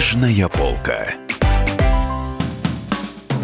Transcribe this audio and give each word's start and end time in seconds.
Книжная 0.00 0.48
полка. 0.48 1.08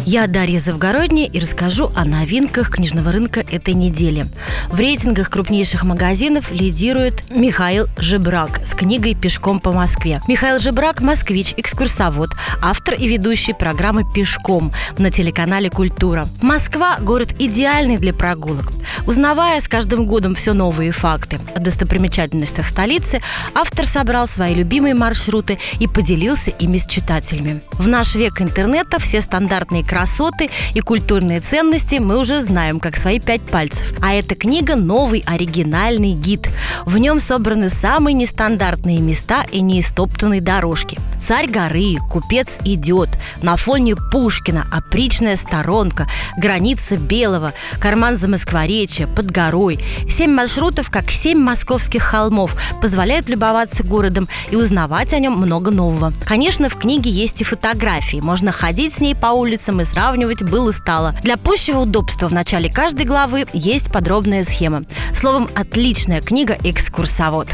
Я 0.07 0.25
Дарья 0.25 0.59
Завгородняя 0.59 1.29
и 1.29 1.39
расскажу 1.39 1.91
о 1.95 2.03
новинках 2.03 2.71
книжного 2.71 3.11
рынка 3.11 3.41
этой 3.41 3.75
недели. 3.75 4.25
В 4.69 4.79
рейтингах 4.79 5.29
крупнейших 5.29 5.83
магазинов 5.83 6.51
лидирует 6.51 7.29
Михаил 7.29 7.85
Жебрак 7.99 8.65
книгой 8.77 9.15
«Пешком 9.15 9.59
по 9.59 9.73
Москве». 9.73 10.21
Михаил 10.27 10.59
Жебрак– 10.59 11.01
москвич, 11.01 11.53
экскурсовод, 11.57 12.29
автор 12.61 12.93
и 12.93 13.07
ведущий 13.07 13.53
программы 13.53 14.03
«Пешком» 14.13 14.71
на 14.99 15.09
телеканале 15.09 15.69
«Культура». 15.69 16.27
Москва– 16.41 16.97
город 16.99 17.33
идеальный 17.39 17.97
для 17.97 18.13
прогулок. 18.13 18.71
Узнавая 19.07 19.59
с 19.61 19.67
каждым 19.67 20.05
годом 20.05 20.35
все 20.35 20.53
новые 20.53 20.91
факты 20.91 21.39
о 21.55 21.59
достопримечательностях 21.59 22.67
столицы, 22.67 23.21
автор 23.55 23.87
собрал 23.87 24.27
свои 24.27 24.53
любимые 24.53 24.93
маршруты 24.93 25.57
и 25.79 25.87
поделился 25.87 26.51
ими 26.51 26.77
с 26.77 26.85
читателями. 26.85 27.61
В 27.73 27.87
наш 27.87 28.13
век 28.15 28.41
интернета 28.41 28.99
все 28.99 29.21
стандартные 29.21 29.83
красоты 29.83 30.49
и 30.75 30.81
культурные 30.81 31.39
ценности 31.39 31.95
мы 31.95 32.19
уже 32.19 32.41
знаем, 32.41 32.79
как 32.79 32.95
свои 32.95 33.19
пять 33.19 33.41
пальцев. 33.41 33.81
А 34.01 34.13
эта 34.13 34.35
книга– 34.35 34.75
новый 34.77 35.23
оригинальный 35.25 36.13
гид. 36.13 36.47
В 36.85 36.97
нем 36.99 37.19
собраны 37.19 37.69
самые 37.69 38.13
нестандартные 38.13 38.66
места 38.75 39.45
и 39.51 39.61
неистоптанные 39.61 40.41
дорожки. 40.41 40.97
Царь 41.27 41.49
горы, 41.49 41.97
купец 42.09 42.47
идет, 42.63 43.09
на 43.41 43.57
фоне 43.57 43.97
Пушкина, 43.97 44.65
опричная 44.71 45.35
сторонка, 45.35 46.07
граница 46.37 46.95
Белого, 46.95 47.53
карман 47.79 48.17
Замоскворечья, 48.17 49.07
под 49.07 49.29
горой. 49.29 49.77
Семь 50.09 50.31
маршрутов, 50.31 50.89
как 50.89 51.11
семь 51.11 51.39
московских 51.39 52.01
холмов, 52.01 52.55
позволяют 52.81 53.27
любоваться 53.27 53.83
городом 53.83 54.29
и 54.51 54.55
узнавать 54.55 55.11
о 55.11 55.19
нем 55.19 55.33
много 55.33 55.69
нового. 55.69 56.13
Конечно, 56.25 56.69
в 56.69 56.77
книге 56.77 57.09
есть 57.09 57.41
и 57.41 57.43
фотографии. 57.43 58.21
Можно 58.21 58.53
ходить 58.53 58.95
с 58.95 58.99
ней 59.01 59.13
по 59.13 59.27
улицам 59.27 59.81
и 59.81 59.85
сравнивать 59.85 60.43
было 60.43 60.71
стало. 60.71 61.13
Для 61.23 61.35
пущего 61.35 61.79
удобства 61.79 62.29
в 62.29 62.33
начале 62.33 62.71
каждой 62.71 63.05
главы 63.05 63.45
есть 63.51 63.91
подробная 63.91 64.45
схема. 64.45 64.83
Словом, 65.13 65.49
отличная 65.55 66.21
книга 66.21 66.57
«Экскурсовод». 66.63 67.49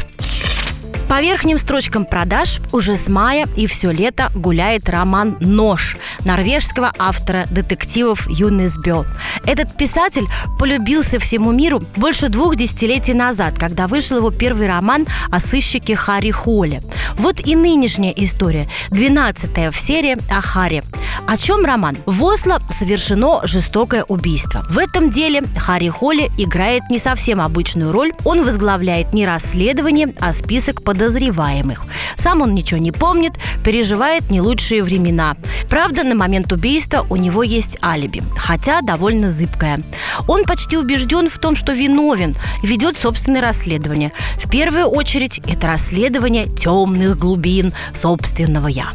По 1.08 1.20
верхним 1.20 1.58
строчкам 1.58 2.06
продаж 2.06 2.60
уже 2.72 2.96
с 2.96 3.08
мая 3.08 3.46
и 3.56 3.66
все 3.66 3.90
лето 3.90 4.30
гуляет 4.34 4.88
роман 4.88 5.36
«Нож» 5.40 5.96
норвежского 6.24 6.92
автора 6.98 7.46
детективов 7.50 8.28
Юнис 8.28 8.76
Бё. 8.84 9.04
Этот 9.46 9.76
писатель 9.76 10.24
полюбился 10.58 11.18
всему 11.18 11.52
миру 11.52 11.82
больше 11.96 12.28
двух 12.30 12.56
десятилетий 12.56 13.14
назад, 13.14 13.54
когда 13.58 13.86
вышел 13.86 14.16
его 14.16 14.30
первый 14.30 14.66
роман 14.66 15.06
о 15.30 15.40
сыщике 15.40 15.94
Харри 15.94 16.30
Холле. 16.30 16.82
Вот 17.16 17.38
и 17.46 17.54
нынешняя 17.54 18.12
история, 18.16 18.66
двенадцатая 18.90 19.70
в 19.70 19.76
серии 19.76 20.16
о 20.30 20.40
Харри. 20.40 20.82
О 21.26 21.36
чем 21.36 21.64
роман? 21.64 21.96
В 22.06 22.22
Осло 22.24 22.60
совершено 22.78 23.40
жестокое 23.46 24.04
убийство. 24.04 24.64
В 24.70 24.78
этом 24.78 25.10
деле 25.10 25.42
Харри 25.56 25.88
Холли 25.88 26.30
играет 26.38 26.82
не 26.90 26.98
совсем 26.98 27.40
обычную 27.40 27.92
роль. 27.92 28.12
Он 28.24 28.44
возглавляет 28.44 29.12
не 29.12 29.26
расследование, 29.26 30.14
а 30.20 30.32
список 30.32 30.82
подозреваемых. 30.82 31.84
Сам 32.16 32.42
он 32.42 32.54
ничего 32.54 32.80
не 32.80 32.92
помнит, 32.92 33.34
переживает 33.64 34.30
не 34.30 34.40
лучшие 34.40 34.82
времена. 34.82 35.36
Правда, 35.68 36.04
на 36.04 36.14
момент 36.14 36.52
убийства 36.52 37.06
у 37.08 37.16
него 37.16 37.42
есть 37.42 37.78
алиби, 37.82 38.22
хотя 38.36 38.80
довольно 38.82 39.30
зыбкое. 39.30 39.80
Он 40.28 40.44
почти 40.44 40.76
убежден 40.76 41.28
в 41.28 41.38
том, 41.38 41.56
что 41.56 41.72
виновен, 41.72 42.36
ведет 42.62 42.96
собственное 42.96 43.40
расследование. 43.40 44.12
В 44.42 44.50
первую 44.50 44.86
очередь 44.86 45.38
это 45.46 45.66
расследование 45.66 46.46
темных 46.46 47.18
глубин 47.18 47.72
собственного 48.00 48.68
«я». 48.68 48.90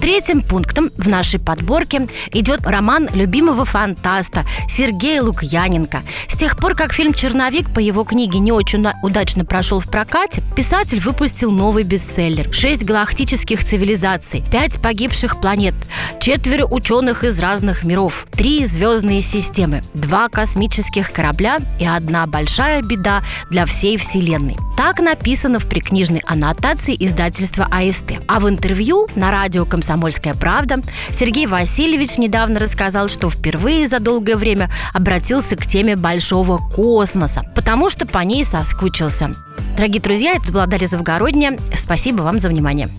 Третьим 0.00 0.42
пунктом 0.42 0.90
в 0.96 1.08
нашей 1.08 1.40
подборке 1.40 2.08
идет 2.32 2.66
роман 2.66 3.08
любимого 3.12 3.64
фантаста 3.64 4.44
Сергея 4.68 5.22
Лукьяненко. 5.22 6.02
С 6.32 6.38
тех 6.38 6.56
пор, 6.56 6.74
как 6.74 6.92
фильм 6.92 7.12
«Черновик» 7.12 7.68
по 7.74 7.80
его 7.80 8.04
книге 8.04 8.38
не 8.38 8.52
очень 8.52 8.86
удачно 9.02 9.44
прошел 9.44 9.80
в 9.80 9.90
прокате, 9.90 10.42
писатель 10.54 11.00
выпустил 11.00 11.50
новый 11.50 11.82
бестселлер. 11.82 12.52
Шесть 12.52 12.84
галактических 12.84 13.64
цивилизаций, 13.64 14.44
пять 14.52 14.80
погибших 14.80 15.40
планет, 15.40 15.74
четверо 16.20 16.64
ученых 16.66 17.24
из 17.24 17.38
разных 17.40 17.84
миров, 17.84 18.26
три 18.30 18.66
звездные 18.66 19.20
системы, 19.20 19.82
два 19.94 20.28
космических 20.28 21.12
корабля 21.12 21.58
и 21.80 21.86
одна 21.86 22.26
большая 22.26 22.82
беда 22.82 23.22
для 23.50 23.66
всей 23.66 23.96
Вселенной. 23.96 24.56
Так 24.76 25.00
написано 25.00 25.58
в 25.58 25.68
прикнижной 25.68 26.22
аннотации 26.24 26.94
издательства 26.98 27.66
АСТ. 27.68 28.12
А 28.28 28.38
в 28.38 28.48
интервью 28.48 29.08
на 29.16 29.32
радио 29.32 29.64
«Комсомольская 29.88 30.34
правда» 30.34 30.82
Сергей 31.18 31.46
Васильевич 31.46 32.18
недавно 32.18 32.60
рассказал, 32.60 33.08
что 33.08 33.30
впервые 33.30 33.88
за 33.88 34.00
долгое 34.00 34.36
время 34.36 34.70
обратился 34.92 35.56
к 35.56 35.66
теме 35.66 35.96
большого 35.96 36.58
космоса, 36.58 37.50
потому 37.54 37.88
что 37.88 38.06
по 38.06 38.18
ней 38.18 38.44
соскучился. 38.44 39.30
Дорогие 39.76 40.02
друзья, 40.02 40.34
это 40.34 40.52
была 40.52 40.66
Дарья 40.66 40.88
Завгородняя. 40.88 41.56
Спасибо 41.74 42.20
вам 42.20 42.38
за 42.38 42.50
внимание. 42.50 42.90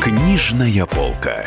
Книжная 0.00 0.86
полка. 0.86 1.46